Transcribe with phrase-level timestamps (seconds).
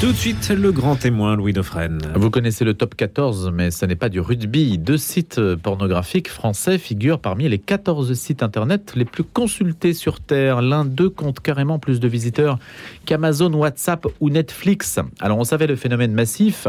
[0.00, 1.98] Tout de suite, le grand témoin, Louis Dauphren.
[2.14, 4.78] Vous connaissez le top 14, mais ce n'est pas du rugby.
[4.78, 10.62] Deux sites pornographiques français figurent parmi les 14 sites internet les plus consultés sur Terre.
[10.62, 12.58] L'un d'eux compte carrément plus de visiteurs
[13.04, 15.00] qu'Amazon, WhatsApp ou Netflix.
[15.20, 16.66] Alors on savait le phénomène massif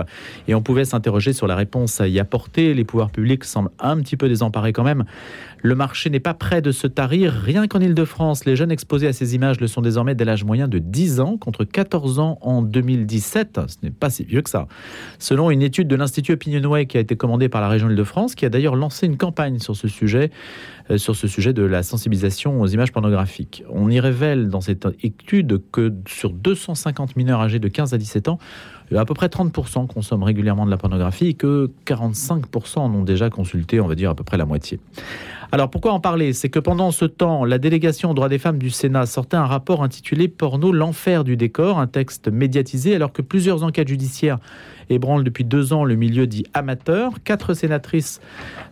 [0.50, 2.74] et on pouvait s'interroger sur la réponse à y apporter.
[2.74, 5.06] Les pouvoirs publics semblent un petit peu désemparés quand même.
[5.64, 7.34] Le marché n'est pas prêt de se tarir.
[7.34, 10.68] Rien qu'en Ile-de-France, les jeunes exposés à ces images le sont désormais dès l'âge moyen
[10.68, 13.60] de 10 ans contre 14 ans en 2017.
[13.68, 14.68] Ce n'est pas si vieux que ça.
[15.20, 18.46] Selon une étude de l'Institut Opinionway qui a été commandée par la région Ile-de-France, qui
[18.46, 20.32] a d'ailleurs lancé une campagne sur ce sujet,
[20.90, 23.64] euh, sur ce sujet de la sensibilisation aux images pornographiques.
[23.70, 28.30] On y révèle dans cette étude que sur 250 mineurs âgés de 15 à 17
[28.30, 28.40] ans,
[28.98, 33.30] à peu près 30% consomment régulièrement de la pornographie et que 45% en ont déjà
[33.30, 34.80] consulté, on va dire à peu près la moitié.
[35.54, 36.32] Alors pourquoi en parler?
[36.32, 39.46] C'est que pendant ce temps, la délégation aux droits des femmes du Sénat sortait un
[39.46, 44.38] rapport intitulé Porno, l'enfer du décor, un texte médiatisé alors que plusieurs enquêtes judiciaires
[44.90, 47.22] ébranlent depuis deux ans le milieu dit amateur.
[47.24, 48.22] Quatre sénatrices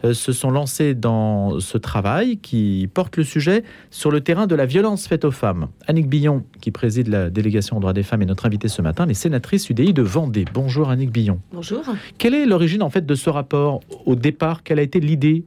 [0.05, 4.55] euh, se sont lancées dans ce travail qui porte le sujet sur le terrain de
[4.55, 5.67] la violence faite aux femmes.
[5.87, 9.05] Annick Billon, qui préside la délégation aux droits des femmes, est notre invitée ce matin,
[9.05, 10.43] les sénatrices UDI de Vendée.
[10.51, 11.39] Bonjour Annick Billon.
[11.53, 11.83] Bonjour.
[12.17, 13.81] Quelle est l'origine en fait de ce rapport?
[14.07, 15.43] Au départ Quelle a été l'idée?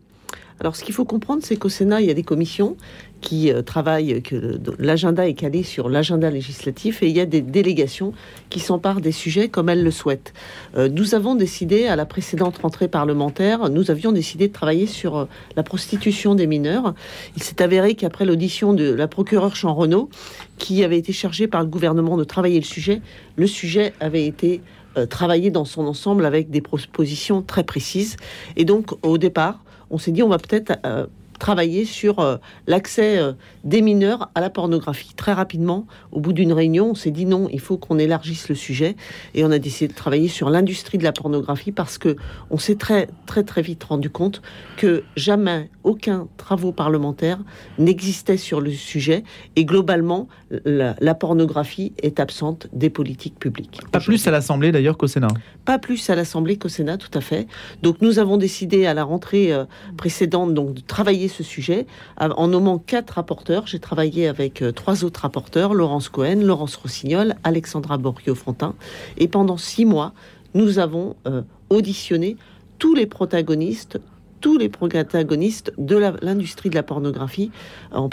[0.63, 2.77] Alors, ce qu'il faut comprendre, c'est qu'au Sénat, il y a des commissions
[3.21, 7.41] qui euh, travaillent, que l'agenda est calé sur l'agenda législatif et il y a des
[7.41, 8.13] délégations
[8.49, 10.33] qui s'emparent des sujets comme elles le souhaitent.
[10.77, 15.17] Euh, nous avons décidé, à la précédente rentrée parlementaire, nous avions décidé de travailler sur
[15.17, 15.25] euh,
[15.57, 16.95] la prostitution des mineurs.
[17.35, 20.11] Il s'est avéré qu'après l'audition de la procureure Jean Renaud,
[20.59, 23.03] qui avait été chargée par le gouvernement de travailler le sujet,
[23.35, 24.61] le sujet avait été
[25.09, 28.17] travaillé dans son ensemble avec des propositions très précises.
[28.57, 29.59] Et donc, au départ,
[29.93, 31.07] on s'est dit on va peut-être euh,
[31.39, 33.33] travailler sur euh, l'accès euh,
[33.65, 35.13] des mineurs à la pornographie.
[35.15, 38.55] Très rapidement, au bout d'une réunion, on s'est dit non, il faut qu'on élargisse le
[38.55, 38.97] sujet
[39.35, 42.17] et on a décidé de travailler sur l'industrie de la pornographie parce que
[42.51, 44.41] on s'est très très très vite rendu compte
[44.77, 47.39] que jamais aucun travaux parlementaire
[47.79, 49.25] n'existait sur le sujet
[49.57, 50.29] et globalement
[50.65, 53.81] la, pornographie est absente des politiques publiques.
[53.91, 55.29] Pas plus à l'Assemblée d'ailleurs qu'au Sénat.
[55.65, 57.47] Pas plus à l'Assemblée qu'au Sénat, tout à fait.
[57.83, 59.53] Donc nous avons décidé à la rentrée
[59.97, 61.87] précédente donc de travailler ce sujet
[62.19, 63.67] en nommant quatre rapporteurs.
[63.67, 68.75] J'ai travaillé avec euh, trois autres rapporteurs, Laurence Cohen, Laurence Rossignol, Alexandra Borchio-Fontin.
[69.19, 70.13] Et pendant six mois,
[70.55, 72.37] nous avons euh, auditionné
[72.79, 74.01] tous les protagonistes,
[74.43, 77.51] tous les protagonistes de l'industrie de la pornographie,
[77.93, 78.11] en,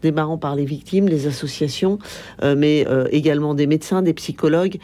[0.00, 1.98] démarrant par les victimes, les associations,
[2.42, 4.78] euh, mais également des médecins, des psychologues,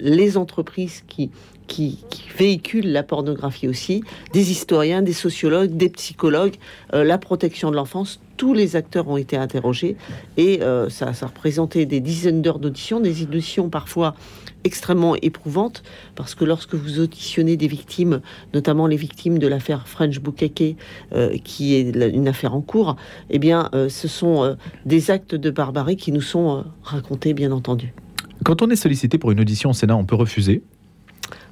[0.00, 1.30] les entreprises qui
[1.66, 1.98] qui,
[2.36, 4.02] véhiculent la pornographie aussi,
[4.32, 6.56] des historiens, des sociologues, des psychologues,
[6.92, 9.96] euh, la protection de l'enfance, tous les acteurs ont été interrogés
[10.36, 14.16] et euh, ça, ça représentait des dizaines d'heures d'audition, des auditions parfois
[14.64, 15.84] extrêmement éprouvantes
[16.16, 18.20] parce que lorsque vous auditionnez des victimes,
[18.52, 20.76] notamment les victimes de l'affaire French Bukake,
[21.12, 22.96] euh, qui est une affaire en cours,
[23.30, 27.94] eh bien, ce sont des actes de barbarie qui nous sont racontés, bien entendu.
[28.44, 30.62] Quand on est sollicité pour une audition au Sénat, on peut refuser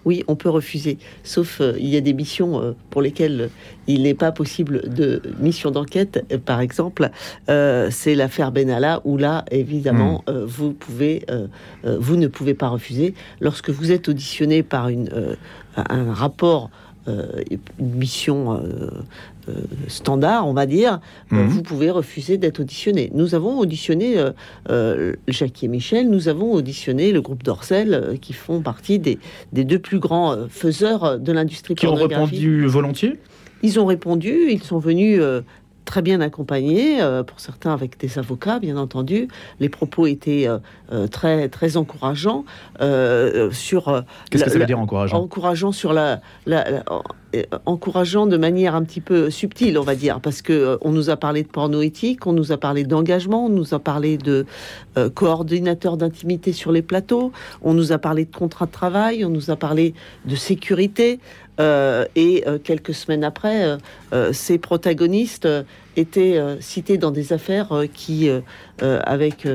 [0.05, 0.99] oui, on peut refuser.
[1.25, 3.51] Sauf euh, il y a des missions euh, pour lesquelles
[3.87, 6.25] il n'est pas possible de mission d'enquête.
[6.33, 7.11] Euh, par exemple,
[7.47, 10.45] c'est l'affaire Benalla où là, évidemment, hmm.
[10.45, 11.25] vous pouvez,
[11.85, 15.37] vous ne pouvez pas refuser lorsque vous êtes auditionné par une,
[15.77, 16.71] un rapport
[17.07, 18.91] une mission euh,
[19.89, 21.01] standard, on va dire,
[21.33, 21.49] euh, mhm.
[21.49, 23.11] vous pouvez refuser d'être auditionné.
[23.15, 24.17] Nous avons auditionné
[24.71, 29.19] euh, Jackie et Michel, nous avons auditionné le groupe Dorcel, qui font partie des,
[29.53, 33.19] des deux plus grands faiseurs de l'industrie Qui ont répondu volontiers?
[33.65, 35.21] Ils ont répondu, ils sont venus
[35.85, 39.29] très bien accompagnés, pour certains avec des avocats, bien entendu.
[39.61, 40.49] Les propos étaient
[41.11, 42.45] très très encourageants
[43.51, 44.05] sur.
[44.31, 45.19] Qu'est-ce que ça veut dire encourageant?
[45.19, 46.65] Encourageant sur la, la,
[47.35, 50.91] euh, encourageant de manière un petit peu subtile, on va dire, parce que euh, on
[50.91, 54.19] nous a parlé de porno éthique, on nous a parlé d'engagement, on nous a parlé
[54.19, 54.45] de
[54.99, 57.33] euh, coordinateur d'intimité sur les plateaux,
[57.63, 59.95] on nous a parlé de contrat de travail, on nous a parlé
[60.27, 61.21] de sécurité,
[61.59, 63.79] et quelques semaines après,
[64.33, 65.49] ces protagonistes
[65.97, 68.31] étaient cités dans des affaires qui,
[68.81, 69.47] avec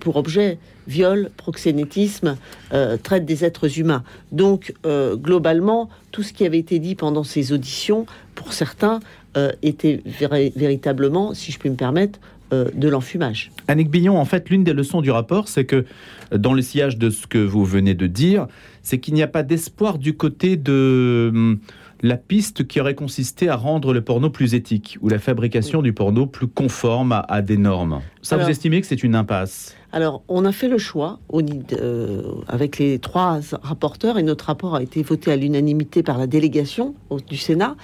[0.00, 2.36] pour objet viol, proxénétisme,
[2.72, 4.02] euh, traite des êtres humains.
[4.30, 9.00] Donc, euh, globalement, tout ce qui avait été dit pendant ces auditions, pour certains,
[9.36, 12.18] euh, était véritablement, si je puis me permettre,
[12.52, 13.50] de l'enfumage.
[13.66, 15.84] Annick Billon, en fait, l'une des leçons du rapport, c'est que
[16.30, 18.46] dans le sillage de ce que vous venez de dire,
[18.82, 21.58] c'est qu'il n'y a pas d'espoir du côté de hum,
[22.02, 25.92] la piste qui aurait consisté à rendre le porno plus éthique ou la fabrication du
[25.92, 28.00] porno plus conforme à, des normes.
[28.22, 29.74] Ça, vous estimez que c'est une impasse?
[29.92, 34.82] alors, on a fait le choix, euh, avec les trois rapporteurs, et notre rapport a
[34.82, 36.94] été voté à l'unanimité par la délégation
[37.28, 37.76] du Sénat,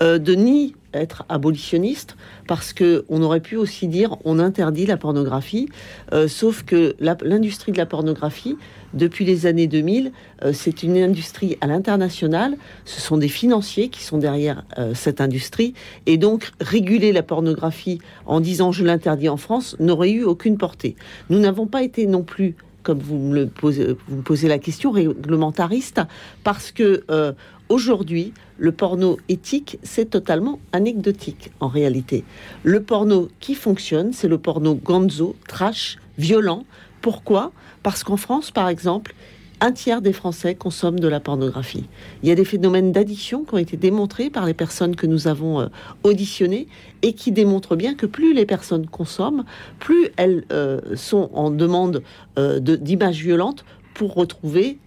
[0.00, 2.16] euh, de ni être abolitionniste,
[2.46, 5.68] parce que on aurait pu aussi dire on interdit la pornographie,
[6.12, 8.56] euh, sauf que l'industrie de la pornographie,
[8.94, 10.12] depuis les années 2000,
[10.52, 12.56] c'est une industrie à l'international,
[12.86, 14.64] ce sont des financiers qui sont derrière
[14.94, 15.74] cette industrie,
[16.06, 20.96] et donc réguler la pornographie en disant je l'interdis en France n'aurait eu aucune portée.
[21.30, 22.54] Nous n'avons pas été non plus
[22.86, 26.02] comme vous me, posez, vous me posez la question, réglementariste,
[26.44, 27.32] parce que euh,
[27.68, 32.22] aujourd'hui, le porno éthique, c'est totalement anecdotique en réalité.
[32.62, 36.64] Le porno qui fonctionne, c'est le porno gonzo, trash, violent.
[37.02, 37.50] Pourquoi?
[37.82, 39.16] Parce qu'en France, par exemple,
[39.60, 41.84] un tiers des Français consomment de la pornographie.
[42.22, 45.28] Il y a des phénomènes d'addiction qui ont été démontrés par les personnes que nous
[45.28, 45.66] avons euh,
[46.02, 46.68] auditionnées
[47.02, 49.44] et qui démontrent bien que plus les personnes consomment,
[49.78, 52.02] plus elles euh, sont en demande
[52.38, 53.64] euh, d'images violentes
[53.94, 54.78] pour retrouver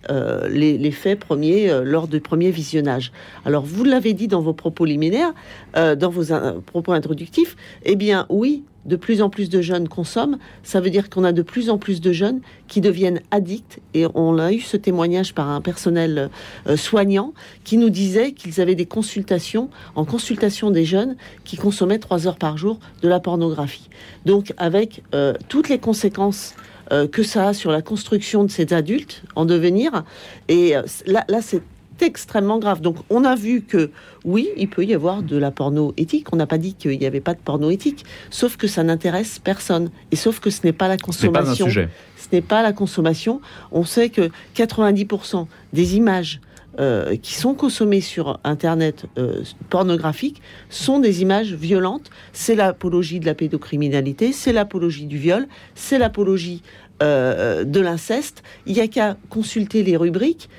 [0.52, 3.12] les, faits premiers lors du premier visionnage.
[3.44, 5.34] Alors, vous l'avez dit dans vos propos liminaires,
[5.74, 6.26] dans vos
[6.68, 7.56] propos introductifs,
[7.86, 11.32] eh bien, oui, de plus en plus de jeunes consomment, ça veut dire qu'on a
[11.32, 13.80] de plus en plus de jeunes qui deviennent addicts.
[13.94, 16.30] Et on a eu ce témoignage par un personnel
[16.68, 17.34] euh, soignant
[17.64, 22.38] qui nous disait qu'ils avaient des consultations, en consultation des jeunes, qui consommaient trois heures
[22.38, 23.90] par jour de la pornographie.
[24.26, 26.56] Donc avec euh, toutes les conséquences
[26.92, 30.04] euh, que ça a sur la construction de ces adultes en devenir.
[30.48, 30.74] Et
[31.06, 31.62] là, là c'est
[32.02, 32.82] extrêmement grave.
[32.82, 33.92] Donc on a vu que
[34.26, 36.28] oui, il peut y avoir de la porno éthique.
[36.34, 39.40] On n'a pas dit qu'il n'y avait pas de porno éthique, sauf que ça n'intéresse
[39.40, 39.90] personne.
[40.12, 41.68] Et sauf que ce n'est pas la consommation.
[41.70, 43.42] Ce n'est pas, la consommation.
[43.72, 46.42] On sait que 90% des images
[46.80, 52.10] euh, qui sont consommées sur Internet euh, pornographique sont des images violentes.
[52.32, 56.62] C'est l'apologie de la pédocriminalité, c'est l'apologie du viol, c'est l'apologie
[57.02, 58.44] euh, de l'inceste.
[58.68, 60.50] Il n'y a qu'à consulter les rubriques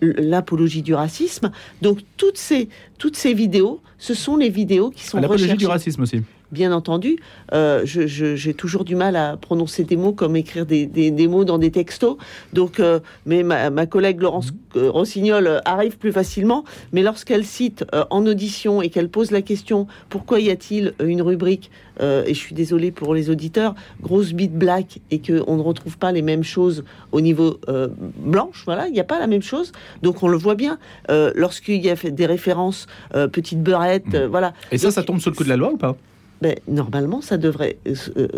[0.00, 1.50] l'apologie du racisme.
[1.82, 2.68] Donc toutes ces,
[2.98, 6.22] toutes ces vidéos, ce sont les vidéos qui sont L'apologie du racisme aussi
[6.52, 7.16] bien entendu.
[7.52, 11.70] Euh, j'ai toujours du mal à prononcer des mots comme écrire des, mots dans des
[11.70, 12.16] textos.
[12.52, 16.64] Donc, euh, mais ma, collègue Laurence euh, Rossignol arrive plus facilement.
[16.92, 21.70] Mais lorsqu'elle cite en audition et qu'elle pose la question pourquoi y a-t-il une rubrique
[22.00, 26.12] et je suis désolée pour les auditeurs, grosse bite black et qu'on ne retrouve pas
[26.12, 27.58] les mêmes choses au niveau
[28.18, 29.72] blanche, voilà, il n'y a pas la même chose.
[30.02, 30.78] Donc on le voit bien
[31.08, 34.26] lorsqu'il y a des références petite beurette, mmh.
[34.26, 34.52] voilà.
[34.70, 35.96] Et ça, ça tombe sous le coup de la loi ou pas?
[36.40, 38.28] Ben, normalement, ça devrait euh, euh,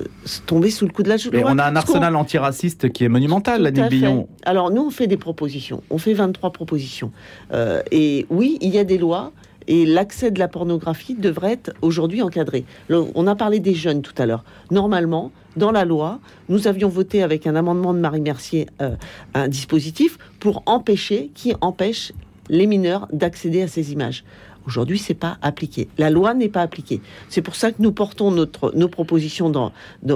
[0.46, 1.52] tomber sous le coup de la loi.
[1.52, 4.28] on a un arsenal antiraciste qui est monumental, la Billon.
[4.44, 5.82] Alors, nous, on fait des propositions.
[5.90, 7.12] On fait 23 propositions.
[7.52, 9.32] Euh, et oui, il y a des lois.
[9.68, 12.64] Et l'accès de la pornographie devrait être aujourd'hui encadré.
[12.88, 14.42] on a parlé des jeunes tout à l'heure.
[14.70, 16.18] Normalement, dans la loi,
[16.48, 18.66] nous avions voté avec un amendement de Marie Mercier
[19.34, 22.12] un dispositif pour empêcher, qui empêche
[22.48, 24.24] les mineurs d'accéder à ces images.
[24.70, 25.88] Aujourd'hui, c'est pas appliqué.
[25.98, 27.00] La loi n'est pas appliquée.
[27.28, 29.72] C'est pour ça que nous portons notre, nos propositions dans,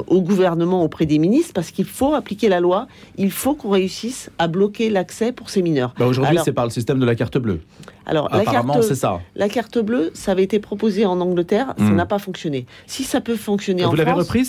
[0.07, 2.87] au gouvernement auprès des ministres, parce qu'il faut appliquer la loi.
[3.19, 5.93] Il faut qu'on réussisse à bloquer l'accès pour ces mineurs.
[5.99, 7.63] Bah, aujourd'hui, c'est par le système de la carte bleue.
[8.07, 9.21] Alors, Apparemment, c'est ça.
[9.35, 11.97] La carte bleue, ça avait été proposé en Angleterre, ça hmm.
[11.97, 12.67] n'a pas fonctionné.
[12.87, 13.99] Si ça peut fonctionner en France...
[13.99, 14.43] Vous l'avez repris,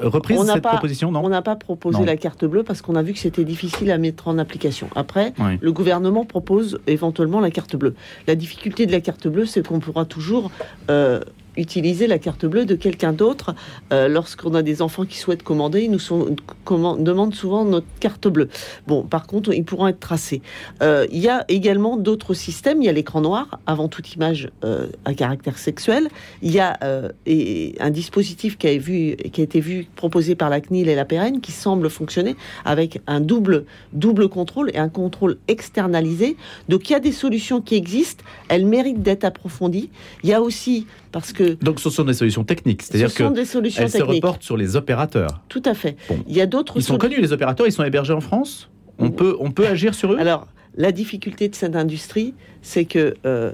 [0.00, 3.12] reprise cette proposition, non On n'a pas proposé la carte bleue parce qu'on a vu
[3.12, 4.88] que c'était difficile à mettre en application.
[4.94, 7.94] Après, le gouvernement propose éventuellement la carte bleue.
[8.26, 10.50] La difficulté de la carte bleue, c'est qu'on pourra toujours
[10.90, 11.20] euh,
[11.56, 13.54] utiliser la carte bleue de quelqu'un d'autre.
[13.92, 16.34] Euh, lorsqu'on a des enfants qui souhaitent commander, ils nous sont,
[16.66, 18.48] demandent souvent notre carte bleue.
[18.86, 20.42] Bon, par contre, ils pourront être tracés.
[20.82, 22.82] Euh, il y a également d'autres systèmes.
[22.82, 26.08] Il y a l'écran noir, avant toute image euh, à caractère sexuel.
[26.42, 26.78] Il y a
[27.26, 30.94] et un dispositif qui a, vu, qui a été vu, proposé par la CNIL et
[30.94, 36.36] la PRN, qui semble fonctionner avec un double, double contrôle et un contrôle externalisé.
[36.68, 38.24] Donc, il y a des solutions qui existent.
[38.48, 39.90] Elles méritent d'être approfondies.
[40.22, 43.44] Il y a aussi parce que donc ce sont des solutions techniques, c'est-à-dire que des
[43.44, 45.42] solutions elles se reportent sur les opérateurs.
[45.48, 45.96] Tout à fait.
[46.26, 46.74] Il y a d'autres.
[46.76, 48.70] Ils sont connus les opérateurs, ils sont hébergés en France.
[48.98, 50.18] On peut on peut agir sur eux?
[50.18, 50.46] Alors
[50.76, 53.52] la difficulté de cette industrie, c'est que euh,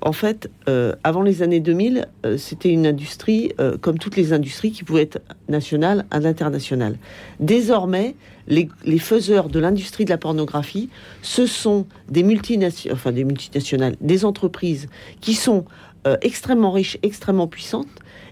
[0.00, 4.72] en fait, euh, avant les années 2000, euh, c'était une industrie, comme toutes les industries,
[4.72, 6.96] qui pouvait être nationale à l'international.
[7.38, 8.16] Désormais,
[8.48, 10.88] les, les, faiseurs de l'industrie de la pornographie,
[11.22, 14.88] ce sont des multinationales, enfin des multinationales, des entreprises
[15.20, 15.64] qui sont
[16.06, 17.88] euh, extrêmement riches, extrêmement puissantes,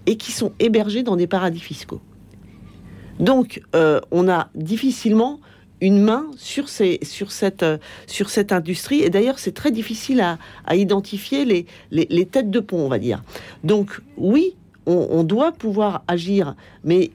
[0.07, 2.01] et qui sont hébergées dans des paradis fiscaux.
[3.19, 5.41] Donc, euh, on a difficilement
[5.81, 9.03] une main sur, ces, sur, cette, euh, sur cette industrie.
[9.03, 13.23] Et d'ailleurs, c'est très difficile à, identifier les, les, têtes de pont, on va dire.
[13.65, 17.11] Donc oui, on, on doit pouvoir agir, mais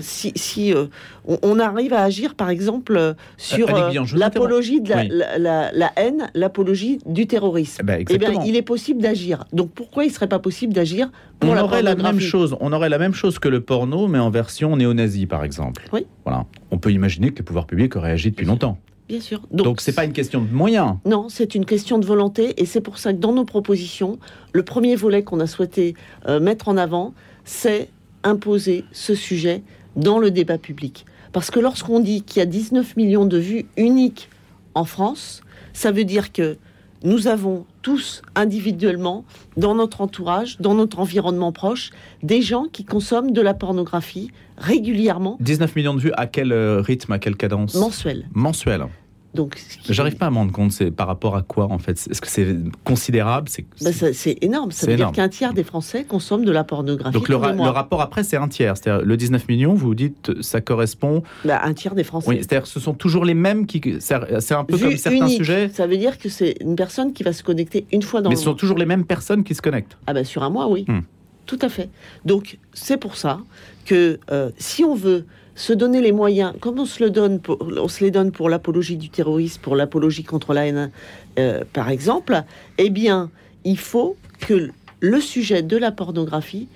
[0.00, 0.86] si, si euh,
[1.26, 5.08] on, on arrive à agir, par exemple, euh, sur euh, l'apologie de la, Oui.
[5.10, 9.44] la, la- la haine, l'apologie du terrorisme, Eh ben, eh bien, il est possible d'agir.
[9.52, 11.10] Donc pourquoi il serait pas possible d'agir
[11.40, 12.56] pour on la aurait la même chose.
[12.60, 15.88] On aurait la même chose que le porno, mais en version néo-nazie, par exemple.
[15.92, 16.06] Oui.
[16.24, 16.44] Voilà.
[16.70, 18.78] On peut imaginer que les pouvoirs publics auraient agi depuis longtemps.
[19.08, 19.40] Bien sûr.
[19.50, 20.96] Donc, c'est pas une question de moyens.
[21.06, 24.18] Non, c'est une question de volonté et c'est pour ça que dans nos propositions,
[24.52, 25.94] le premier volet qu'on a souhaité
[26.26, 27.88] euh, mettre en avant, c'est
[28.28, 29.62] imposer ce sujet
[29.96, 31.06] dans le débat public.
[31.32, 34.28] Parce que lorsqu'on dit qu'il y a 19 millions de vues uniques
[34.74, 35.42] en France,
[35.72, 36.56] ça veut dire que
[37.04, 39.24] nous avons tous individuellement,
[39.56, 41.90] dans notre entourage, dans notre environnement proche,
[42.22, 46.80] des gens qui consomment de la pornographie régulièrement, 19 millions de vues, à quel euh,
[46.80, 47.74] rythme, à quelle cadence?
[47.74, 48.26] Mensuelle.
[48.32, 48.86] Mensuel.
[49.34, 51.92] Donc, J'arrive pas à me rendre compte, c'est par rapport à quoi en fait?
[52.10, 53.48] Est-ce que c'est considérable?
[53.48, 53.66] C'est,
[54.14, 54.70] c'est énorme.
[54.72, 57.12] Ça veut dire qu'un tiers des Français consomment de la pornographie.
[57.12, 58.76] Donc le, ra- rapport après, c'est un tiers.
[58.76, 61.22] C'est-à-dire le 19 millions, vous dites, ça correspond.
[61.44, 62.28] Ben, un tiers des Français.
[62.28, 63.82] Oui, c'est-à-dire ce sont toujours les mêmes qui.
[64.00, 64.14] C'est
[64.54, 65.36] un peu Vue comme certains unique.
[65.36, 68.30] sujets, Ça veut dire que c'est une personne qui va se connecter une fois dans
[68.30, 69.98] mais le ce sont toujours les mêmes personnes qui se connectent.
[70.06, 70.84] Ah ben sur un mois, oui.
[70.88, 71.00] Hmm.
[71.46, 71.90] Tout à fait.
[72.24, 73.40] Donc c'est pour ça
[73.84, 75.26] que euh, si on veut
[75.58, 78.48] se donner les moyens, comme on se, le donne pour, on se les donne pour
[78.48, 80.92] l'apologie du terrorisme, pour l'apologie contre la haine,
[81.38, 82.44] euh, par exemple,
[82.78, 83.28] eh bien,
[83.64, 86.68] il faut que le sujet de la pornographie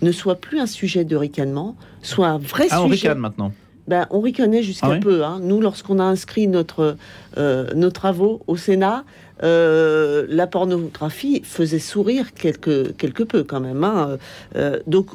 [0.00, 3.08] ne soit plus un sujet de ricanement, soit un vrai Ah, on sujet.
[3.08, 3.52] ricane maintenant.
[3.88, 5.24] Ben, on ricanait jusqu'à Ah oui peu.
[5.24, 5.40] hein.
[5.42, 6.96] Nous, lorsqu'on a inscrit notre,
[7.36, 9.04] euh, nos travaux au Sénat,
[9.42, 13.82] euh, la pornographie faisait sourire quelque, quelque peu quand même.
[13.82, 14.18] hein.
[14.56, 15.08] Euh, donc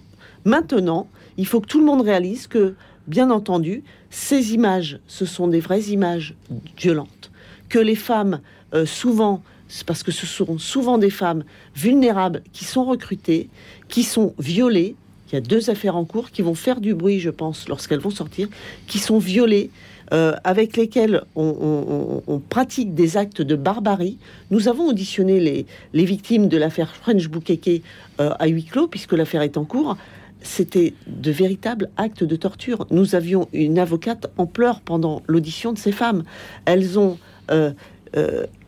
[0.44, 1.08] maintenant,
[1.38, 2.74] il faut que tout le monde réalise que,
[3.08, 6.36] bien entendu, ces images, ce sont des vraies images
[6.78, 7.32] violentes.
[7.70, 8.42] Que les femmes,
[8.86, 9.42] souvent,
[9.86, 11.44] parce que ce sont souvent des femmes
[11.76, 13.50] vulnérables qui sont recrutées,
[13.88, 14.96] qui sont violées.
[15.30, 18.00] Il y a deux affaires en cours qui vont faire du bruit, je pense, lorsqu'elles
[18.00, 18.48] vont sortir,
[18.88, 19.70] qui sont violées,
[20.14, 24.18] euh, avec lesquelles on, pratique des actes de barbarie.
[24.52, 27.84] Nous avons auditionné les, les victimes de l'affaire French Boukeke
[28.22, 29.98] euh, à huis clos, puisque l'affaire est en cours.
[30.42, 32.88] C'était de véritables actes de torture.
[32.90, 36.24] Nous avions une avocate en pleurs pendant l'audition de ces femmes.
[36.64, 37.18] Elles ont,
[37.52, 37.74] euh,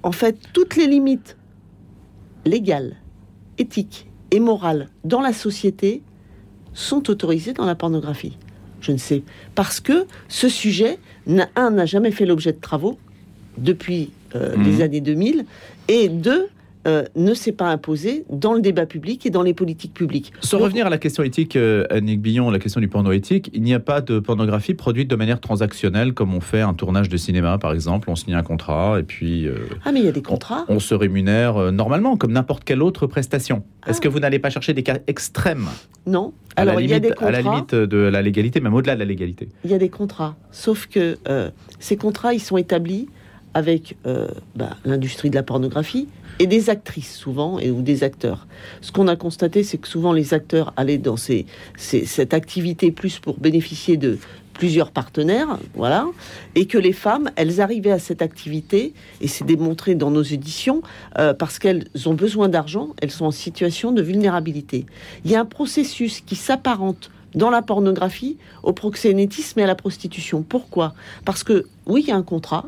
[0.04, 1.38] en fait, toutes les limites
[2.46, 2.98] légales,
[3.58, 6.02] éthiques et morales dans la société
[6.74, 8.38] sont autorisées dans la pornographie.
[8.82, 9.24] Je ne sais.
[9.56, 12.98] Parce que ce sujet, n'a- un, n'a jamais fait l'objet de travaux
[13.58, 14.64] depuis euh, Mhm.
[14.64, 15.46] les années 2000,
[15.88, 16.48] et deux,
[16.88, 20.32] euh, ne s'est pas imposé dans le débat public et dans les politiques publiques.
[20.40, 23.50] Sans Donc, revenir à la question éthique, euh, Annick Billon, la question du porno éthique,
[23.54, 27.10] il n'y a pas de pornographie produite de manière transactionnelle comme on fait un tournage
[27.10, 28.10] de cinéma, par exemple.
[28.10, 30.64] On signe un contrat et puis euh, Ah, mais il y a des contrats.
[30.70, 33.64] on se rémunère euh, normalement, comme n'importe quelle autre prestation.
[33.86, 34.04] Est-ce Ah.
[34.04, 35.68] que vous n'allez pas chercher des cas extrêmes?
[36.08, 36.32] Non.
[36.56, 37.28] à, Alors, il y a des contrats.
[37.28, 39.90] à la limite de la légalité, même au-delà de la légalité Il y a des
[39.90, 40.38] contrats.
[40.52, 41.18] Sauf que
[41.80, 43.08] ces contrats, ils sont établis
[43.54, 43.98] avec
[44.56, 46.08] bah, l'industrie de la pornographie
[46.40, 48.48] et des actrices souvent et ou des acteurs.
[48.82, 53.38] Ce qu'on a constaté, c'est que souvent les acteurs allaient dans cette activité plus pour
[53.40, 54.18] bénéficier de
[54.54, 56.06] plusieurs partenaires, voilà,
[56.56, 60.82] et que les femmes, elles arrivaient à cette activité, et c'est démontré dans nos éditions,
[61.18, 64.86] euh, parce qu'elles ont besoin d'argent, elles sont en situation de vulnérabilité.
[65.24, 69.76] Il y a un processus qui s'apparente dans la pornographie au proxénétisme et à la
[69.76, 70.42] prostitution.
[70.44, 70.94] Pourquoi?
[71.24, 72.66] Parce que oui, il y a un contrat,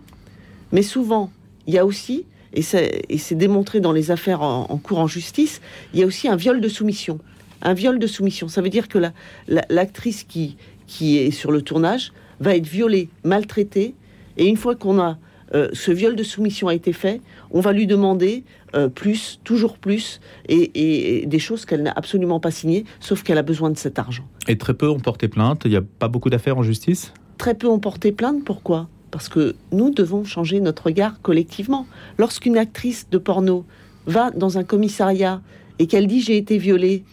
[0.72, 1.30] mais souvent,
[1.68, 5.62] il y a aussi, et c'est démontré dans les affaires en, en cours en justice,
[5.94, 7.20] il y a aussi un viol de soumission.
[7.62, 9.14] Un viol de soumission, ça veut dire que la-
[9.48, 13.94] la- l'actrice qui, qui est sur le tournage va être violée, maltraitée,
[14.38, 15.18] et une fois qu'on a
[15.54, 17.20] euh, ce viol de soumission a été fait,
[17.52, 21.92] on va lui demander euh, plus, toujours plus, et, et- et des choses qu'elle n'a
[21.94, 24.24] absolument pas signées, sauf qu'elle a besoin de cet argent.
[24.48, 25.64] Et très peu ont porté plainte.
[25.66, 27.14] Il n'y a pas beaucoup d'affaires en justice?
[27.38, 28.46] Très peu ont porté plainte.
[28.46, 28.88] Pourquoi?
[29.12, 31.86] Parce que nous devons changer notre regard collectivement.
[32.18, 33.66] Lorsqu'une actrice de porno
[34.06, 35.42] va dans un commissariat
[35.80, 37.04] et qu'elle dit j'ai été violée,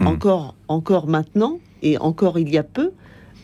[0.00, 0.06] Hmm.
[0.08, 2.90] encore, encore maintenant et encore il y a peu,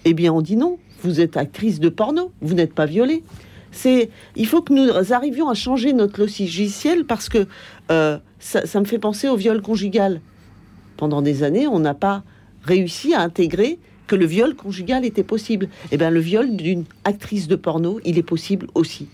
[0.04, 0.78] eh bien on dit non.
[1.02, 3.24] Vous êtes actrice de porno, vous n'êtes pas violée.
[3.72, 7.46] C'est, il faut que nous arrivions à changer notre logiciel parce que
[7.90, 10.20] euh, ça, ça me fait penser au viol conjugal.
[10.96, 12.22] Pendant des années, on n'a pas
[12.62, 13.78] réussi à intégrer
[14.12, 15.70] que le viol conjugal était possible.
[15.90, 19.08] Eh bien, le viol d'une actrice de porno, il est possible aussi.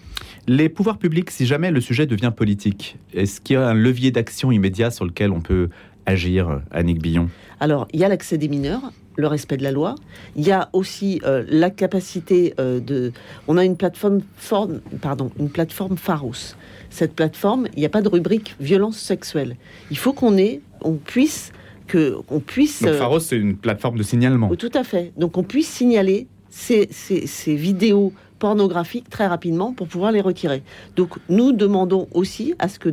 [0.48, 4.10] Les pouvoirs publics, si jamais le sujet devient politique, est-ce qu'il y a un levier
[4.10, 5.68] d'action immédiat sur lequel on peut
[6.04, 7.28] agir, Annick Billon?
[7.60, 8.90] Alors, il y a l'accès des mineurs.
[9.14, 9.94] le respect de la loi.
[10.34, 13.12] Il y a aussi euh, la capacité euh, de.
[13.46, 16.56] On a une plateforme, forme, pardon, une plateforme Pharos.
[16.90, 19.56] Cette plateforme, il n'y a pas de rubrique violence sexuelle.
[19.92, 21.52] Il faut qu'on ait, on puisse
[21.88, 22.82] que on puisse.
[22.82, 24.48] Donc euh, Pharos, c'est une plateforme de signalement.
[24.56, 25.12] tout à fait.
[25.16, 30.62] Donc on puisse signaler ces, ces- ces vidéos pornographiques très rapidement pour pouvoir les retirer.
[30.96, 32.88] Donc nous demandons aussi à ce que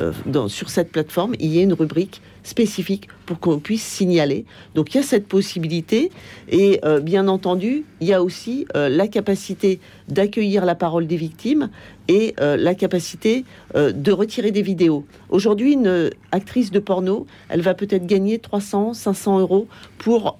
[0.00, 4.44] euh, sur cette plateforme, il y ait une rubrique spécifique pour qu'on puisse signaler.
[4.74, 6.10] Donc il y a cette possibilité
[6.48, 11.16] et euh, bien entendu, il y a aussi euh, la capacité d'accueillir la parole des
[11.16, 11.70] victimes
[12.06, 15.06] et la capacité de retirer des vidéos.
[15.30, 20.36] Aujourd'hui, une actrice de porno, elle va peut-être gagner 300, 500 euros pour,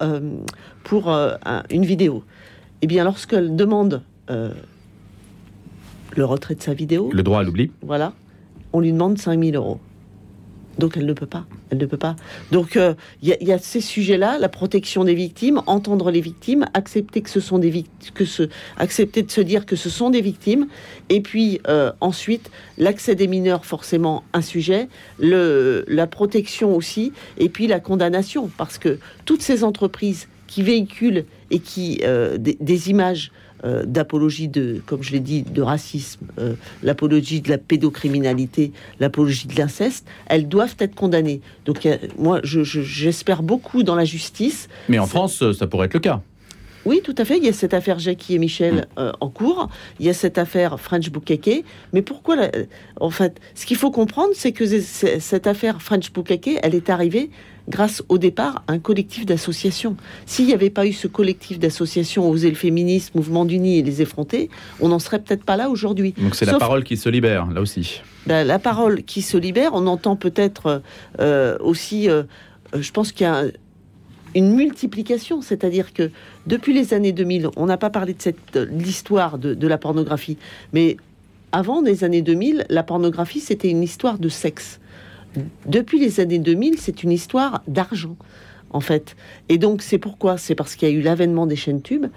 [0.83, 2.23] pour un- une vidéo.
[2.85, 4.51] Eh bien, lorsqu'elle demande euh,
[6.15, 7.71] le retrait de sa vidéo, Le droit à l'oubli.
[7.81, 8.13] voilà,
[8.73, 9.79] on lui demande 5000 euros.
[10.77, 11.47] Donc elle ne peut pas.
[11.71, 12.15] Elle ne peut pas.
[12.51, 16.11] Donc euh, il y, a- il y a ces sujets-là, la protection des victimes, entendre
[16.11, 19.75] les victimes, accepter que ce sont des victimes, que ce, accepter de se dire que
[19.75, 20.67] ce sont des victimes,
[21.09, 27.49] et puis euh, ensuite l'accès des mineurs, forcément un sujet, le, la protection aussi, et
[27.49, 32.89] puis la condamnation, parce que toutes ces entreprises qui véhiculent et qui euh, des, des
[32.89, 33.31] images
[33.63, 39.47] euh, d'apologie de, comme je l'ai dit, de racisme, euh, l'apologie de la pédocriminalité, l'apologie
[39.47, 41.41] de l'inceste, elles doivent être condamnées.
[41.65, 44.67] Donc euh, moi, je- je- j'espère beaucoup dans la justice.
[44.89, 46.21] Mais en France, ça pourrait être le cas.
[46.85, 47.37] Oui, tout à fait.
[47.39, 49.69] Il y a cette affaire Jackie et Michel euh, en cours.
[49.99, 51.63] Il y a cette affaire French Bukake.
[51.93, 52.51] Mais pourquoi la-
[53.01, 57.31] En fait, ce qu'il faut comprendre, c'est que cette affaire French Bukake, elle est arrivée
[57.67, 59.95] grâce au départ à un collectif d'associations.
[60.25, 64.01] S'il n'y avait pas eu ce collectif d'associations Oser le féminisme, Mouvement d'Unis et les
[64.01, 66.13] effrontés, on n'en serait peut-être pas là aujourd'hui.
[66.17, 68.01] Donc c'est la parole qui se libère, là aussi.
[68.27, 70.81] la, la parole qui se libère, on entend peut-être
[71.19, 72.23] euh, aussi, euh,
[72.75, 73.51] euh, je pense qu'il y a un-
[74.35, 76.11] une multiplication, c'est-à-dire que
[76.45, 80.37] depuis les années 2000, on n'a pas parlé de cette l'histoire de, de la pornographie,
[80.73, 80.97] mais
[81.53, 84.79] avant les années 2000, la pornographie c'était une histoire de sexe.
[85.65, 88.15] Depuis les années 2000, c'est une histoire d'argent,
[88.69, 89.15] en fait.
[89.49, 90.37] Et donc c'est pourquoi?
[90.37, 92.07] C'est parce qu'il y a eu l'avènement des chaînes tubes,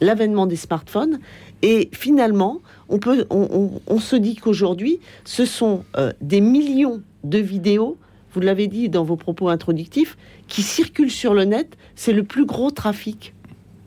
[0.00, 1.18] l'avènement des smartphones,
[1.62, 7.98] et finalement, on, peut, on, se dit qu'aujourd'hui, ce sont euh, des millions de vidéos,
[8.32, 11.76] vous l'avez dit dans vos propos introductifs, qui circulent sur le net.
[11.96, 13.34] C'est le plus gros trafic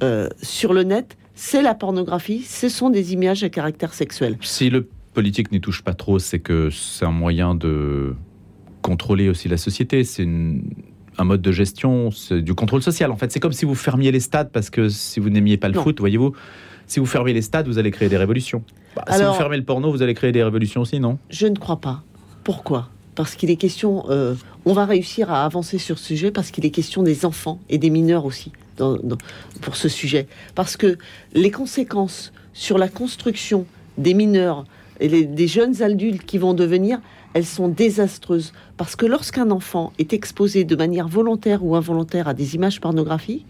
[0.03, 4.37] euh, sur le net, c'est la pornographie, ce sont des images à caractère sexuel.
[4.41, 8.15] Si le politique n'y touche pas trop, c'est que c'est un moyen de
[8.81, 10.03] contrôler aussi la société.
[10.03, 10.63] C'est une-
[11.17, 13.11] un mode de gestion, c'est du contrôle social.
[13.11, 15.67] En fait, c'est comme si vous fermiez les stades parce que si vous n'aimiez pas
[15.67, 15.83] le Non.
[15.83, 16.33] foot, voyez-vous,
[16.87, 18.63] si vous fermez les stades, vous allez créer des révolutions.
[18.95, 21.17] Bah, si vous fermez le porno, vous allez créer des révolutions aussi, non?
[21.29, 22.03] Je ne crois pas.
[22.43, 22.89] Pourquoi?
[23.15, 26.65] Parce qu'il est question, euh, on va réussir à avancer sur ce sujet parce qu'il
[26.65, 29.17] est question des enfants et des mineurs aussi dans- dans-
[29.61, 30.27] pour ce sujet.
[30.55, 30.97] Parce que
[31.33, 33.65] les conséquences sur la construction
[33.97, 34.63] des mineurs
[35.01, 36.99] et les- des jeunes adultes qui vont devenir,
[37.33, 38.53] elles sont désastreuses.
[38.77, 43.45] Parce que lorsqu'un enfant est exposé de manière volontaire ou involontaire à des images pornographiques,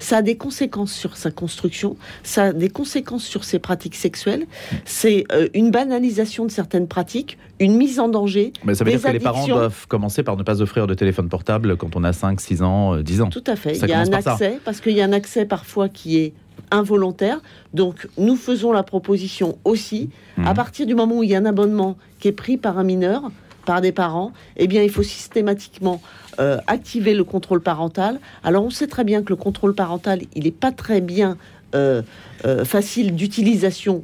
[0.00, 4.46] ça a des conséquences sur sa construction, ça a des conséquences sur ses pratiques sexuelles,
[4.84, 8.52] c'est euh, une banalisation de certaines pratiques, une mise en danger.
[8.64, 10.94] Mais Ça veut Des dire que les parents doivent commencer par ne pas offrir de
[10.94, 13.28] téléphone portable quand on a 5, 6 ans, euh, 10 ans.
[13.28, 13.74] Tout à fait.
[13.74, 14.32] Ça il y a un ça.
[14.32, 16.32] accès, parce qu'il y a un accès parfois qui est
[16.70, 17.40] involontaire.
[17.74, 20.46] Donc, nous faisons la proposition aussi, Mhm.
[20.46, 22.84] à partir du moment où il y a un abonnement qui est pris par un
[22.84, 23.30] mineur,
[23.64, 26.00] par des parents, eh bien, il faut systématiquement
[26.40, 28.20] euh, activer le contrôle parental.
[28.44, 31.36] Alors, on sait très bien que le contrôle parental, il n'est pas très bien
[31.74, 32.00] euh,
[32.46, 34.02] euh, facile d'utilisation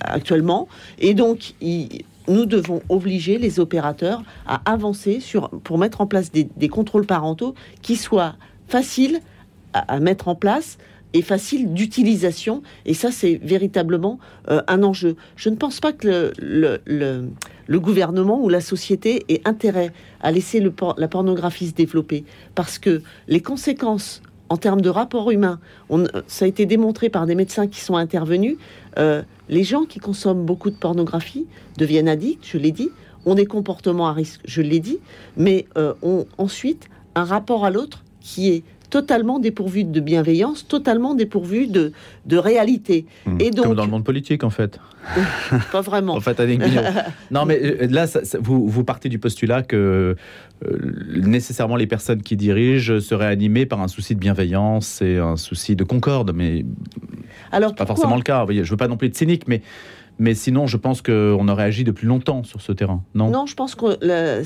[0.00, 0.68] actuellement.
[0.98, 6.30] Et donc, il- nous devons obliger les opérateurs à avancer sur, pour mettre en place
[6.30, 8.34] des, des contrôles parentaux qui soient
[8.68, 9.20] faciles
[9.72, 10.78] à, à mettre en place
[11.14, 12.62] et faciles d'utilisation.
[12.86, 14.18] Et ça, c'est véritablement
[14.50, 15.16] euh, un enjeu.
[15.36, 20.70] Je ne pense pas que le, gouvernement ou la société ait intérêt à laisser le
[20.70, 22.24] por- la pornographie se développer.
[22.54, 27.26] Parce que les conséquences en termes de rapport humain, on- ça a été démontré par
[27.26, 28.56] des médecins qui sont intervenus,
[28.98, 32.88] euh, les gens qui consomment beaucoup de pornographie deviennent addicts, je l'ai dit,
[33.26, 34.98] ont des comportements à risque, je l'ai dit,
[35.36, 41.14] mais euh, ont ensuite un rapport à l'autre qui est totalement dépourvu de bienveillance, totalement
[41.14, 41.92] dépourvu de,
[42.26, 43.06] de réalité.
[43.40, 44.78] Et donc, Comme dans le monde politique, en fait.
[45.72, 46.14] pas vraiment.
[46.14, 46.82] En fait, Bignon.
[47.30, 50.16] non, mais euh, là, ça- ça- vous, vous partez du postulat que
[50.66, 55.36] euh, nécessairement les personnes qui dirigent seraient animées par un souci de bienveillance et un
[55.36, 56.64] souci de concorde, mais
[57.52, 58.40] Alors pas pourquoi forcément le cas.
[58.40, 59.62] Vous voyez, je veux pas non plus être cynique, mais
[60.18, 63.30] Mais sinon, je pense qu'on aurait agi depuis longtemps sur ce terrain, non?
[63.30, 64.40] Non, je pense que la-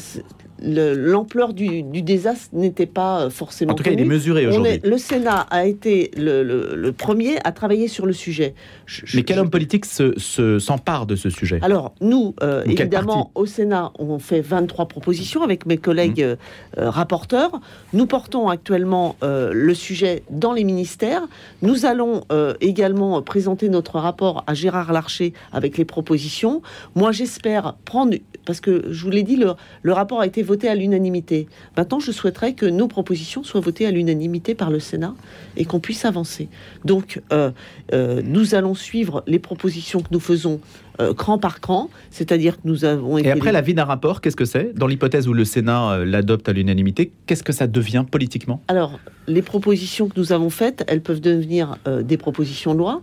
[0.65, 4.51] le- l'ampleur du, du désastre n'était pas forcément En tout cas, il est mesuré On
[4.51, 4.81] aujourd'hui.
[4.85, 8.55] le Sénat a été le, le- le premier à travailler sur le sujet.
[8.87, 11.59] Je- je- Mais quel je- homme politique se- se- s'empare de ce sujet?
[11.63, 16.23] Alors, nous, euh, évidemment, au Sénat, on fait 23 propositions avec mes collègues Mmh.
[16.23, 16.37] euh,
[16.79, 17.61] euh, rapporteurs.
[17.93, 21.23] Nous portons actuellement euh, le sujet dans les ministères.
[21.63, 22.21] Nous allons
[22.61, 25.33] également présenter notre rapport à Gérard Larcher
[25.63, 26.61] avec les propositions.
[26.97, 30.69] Moi, j'espère prendre, parce que je vous l'ai dit, le, le rapport a été voté
[30.69, 31.47] à l'unanimité.
[31.77, 35.15] Maintenant, je souhaiterais que nos propositions soient votées à l'unanimité par le Sénat
[35.57, 36.49] et qu'on puisse avancer.
[36.85, 37.53] Donc, euh,
[37.93, 40.61] euh, nous allons suivre les propositions que nous faisons
[41.01, 43.29] euh, cran par cran, c'est-à-dire que nous avons été...
[43.29, 44.75] Et après l'avis d'un rapport, qu'est-ce que c'est?
[44.75, 48.61] Dans l'hypothèse où le Sénat euh, l'adopte à l'unanimité, qu'est-ce que ça devient politiquement?
[48.67, 48.99] Alors,
[49.29, 53.03] les propositions que nous avons faites, elles peuvent devenir euh, des propositions de loi,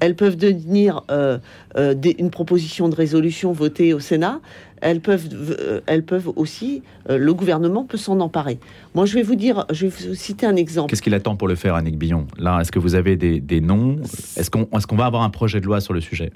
[0.00, 1.38] elles peuvent devenir euh,
[1.76, 4.40] euh, des- une proposition de résolution votée au Sénat,
[4.80, 8.58] elles peuvent, euh, elles peuvent aussi, le gouvernement peut s'en emparer.
[8.94, 10.90] Moi, je vais vous dire, je vais vous citer un exemple.
[10.90, 12.26] Qu'est-ce qu'il attend pour le faire, Annick Billon?
[12.38, 13.96] Là, est-ce que vous avez des, des noms?
[14.36, 16.30] Est-ce qu'on est qu'on va avoir un projet de loi sur le sujet?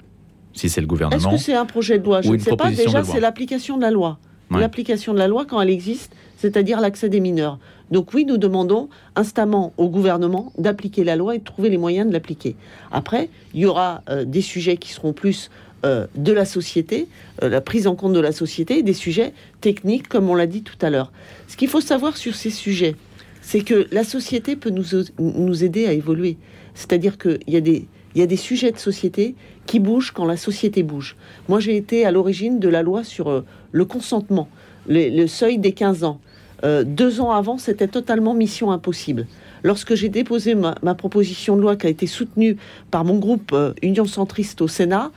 [0.53, 2.21] Si c'est le Est-ce gouvernement que c'est un projet de loi?
[2.21, 2.69] Je ne sais pas.
[2.69, 4.19] Déjà, c'est l'application de la loi.
[4.51, 4.59] Ouais.
[4.59, 7.57] L'application de la loi quand elle existe, c'est-à-dire l'accès des mineurs.
[7.93, 12.07] Donc oui, nous demandons instamment au gouvernement d'appliquer la loi et de trouver les moyens
[12.07, 12.55] de l'appliquer.
[12.91, 15.51] Après, il y aura euh, des sujets qui seront plus
[15.85, 17.07] euh, de la société,
[17.43, 20.63] euh, la prise en compte de la société, des sujets techniques, comme on l'a dit
[20.63, 21.11] tout à l'heure.
[21.47, 22.95] Ce qu'il faut savoir sur ces sujets,
[23.43, 26.37] c'est que la société peut nous, aider à évoluer.
[26.73, 29.35] C'est-à-dire qu'il y, a des- il y a des sujets de société
[29.67, 31.15] qui bougent quand la société bouge.
[31.47, 34.49] Moi, j'ai été à l'origine de la loi sur le consentement,
[34.87, 36.19] le, le seuil des 15 ans.
[36.63, 39.27] Euh, deux ans avant, c'était totalement mission impossible.
[39.63, 42.57] Lorsque j'ai déposé ma, proposition de loi qui a été soutenue
[42.91, 45.11] par mon groupe euh, Union Centriste au Sénat,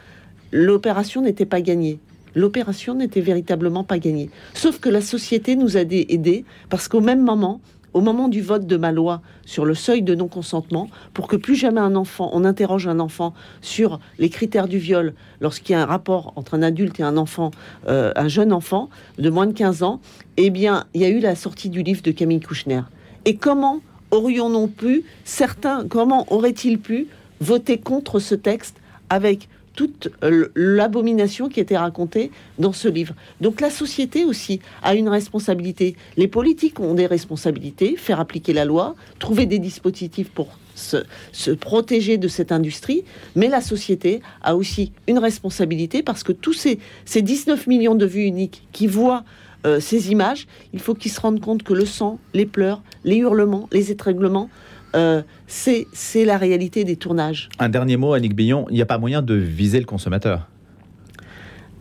[0.53, 1.99] l'opération n'était pas gagnée.
[2.35, 4.31] L'opération n'était véritablement pas gagnée.
[4.55, 7.61] Sauf que la société nous a dé- aidés parce qu'au même moment,
[7.97, 11.55] au moment du vote de ma loi sur le seuil de non-consentement, pour que plus
[11.55, 13.33] jamais un enfant, on interroge un enfant
[13.63, 17.17] sur les critères du viol lorsqu'il y a un rapport entre un adulte et un
[17.17, 17.53] enfant,
[17.89, 20.03] euh, un jeune enfant de moins de 15 ans,
[20.37, 22.83] eh bien, il y a eu la sortie du livre de Camille Kouchner.
[23.25, 23.81] Et comment
[24.11, 27.07] aurions-nous pu, certains, comment auraient-ils pu
[27.41, 28.77] voter contre ce texte
[29.09, 30.09] avec toute
[30.57, 33.15] l'abomination qui était racontée dans ce livre.
[33.41, 35.95] Donc la société aussi a une responsabilité.
[36.17, 41.51] Les politiques ont des responsabilités, faire appliquer la loi, trouver des dispositifs pour se, se
[41.51, 46.79] protéger de cette industrie, mais la société a aussi une responsabilité parce que tous ces,
[47.05, 49.25] ces 19 millions de vues uniques qui voient
[49.67, 53.17] euh, ces images, il faut qu'ils se rendent compte que le sang, les pleurs, les
[53.17, 54.49] hurlements, les étranglements,
[54.95, 55.87] euh, c'est
[56.25, 57.49] la réalité des tournages.
[57.59, 60.49] Un dernier mot, Annick Billon, il n'y a pas moyen de viser le consommateur.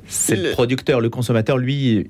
[0.07, 2.09] C'est le Le- producteur, le consommateur, lui,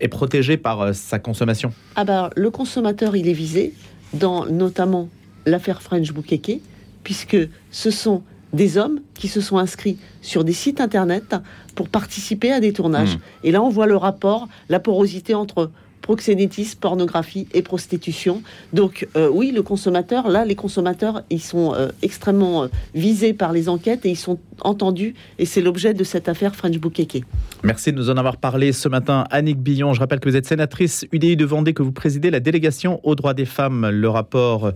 [0.00, 1.72] est protégé par euh, sa consommation.
[1.96, 3.72] Ah bah, le consommateur, il est visé
[4.14, 5.08] dans notamment
[5.46, 6.60] l'affaire French Bukeke,
[7.02, 7.36] puisque
[7.70, 11.34] ce sont des hommes qui se sont inscrits sur des sites internet
[11.74, 13.16] pour participer à des tournages.
[13.16, 13.20] Mm.
[13.44, 15.70] Et là, on voit le rapport, la porosité entre
[16.02, 18.42] proxénétisme, pornographie et prostitution.
[18.72, 23.52] Donc euh, oui, le consommateur, là, les consommateurs, ils sont euh, extrêmement euh, visés par
[23.52, 25.14] les enquêtes et ils sont entendus.
[25.38, 27.24] Et c'est l'objet de cette affaire French Bukeke.
[27.62, 29.94] Merci de nous en avoir parlé ce matin, Annick Billon.
[29.94, 33.14] Je rappelle que vous êtes sénatrice UDI de Vendée, que vous présidez la délégation aux
[33.14, 33.88] droits des femmes.
[33.88, 34.72] Le rapport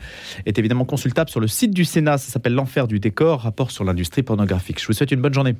[0.46, 2.18] est évidemment consultable sur le site du Sénat.
[2.18, 4.80] Ça s'appelle L'enfer du décor, rapport sur l'industrie pornographique.
[4.80, 5.56] Je vous souhaite une bonne journée.